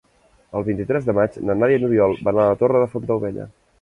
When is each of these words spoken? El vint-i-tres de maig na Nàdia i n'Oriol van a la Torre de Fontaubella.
El 0.59 0.63
vint-i-tres 0.69 1.05
de 1.09 1.15
maig 1.19 1.37
na 1.49 1.57
Nàdia 1.59 1.81
i 1.81 1.83
n'Oriol 1.83 2.17
van 2.29 2.41
a 2.41 2.47
la 2.53 2.57
Torre 2.63 2.83
de 2.85 2.89
Fontaubella. 2.95 3.47